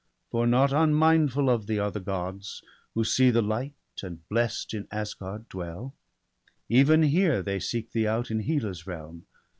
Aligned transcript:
For 0.31 0.47
not 0.47 0.73
unmindful 0.73 1.47
of 1.47 1.67
thee 1.67 1.77
are 1.77 1.91
the 1.91 1.99
Gods, 1.99 2.63
Who 2.95 3.03
see 3.03 3.29
the 3.29 3.43
light, 3.43 3.75
and 4.01 4.27
blest 4.29 4.73
in 4.73 4.87
Asgard 4.89 5.47
dwell; 5.47 5.93
Even 6.67 7.03
here 7.03 7.43
they 7.43 7.59
seek 7.59 7.91
thee 7.91 8.07
out, 8.07 8.31
in 8.31 8.39
Hela's 8.39 8.87
realm. 8.87 9.27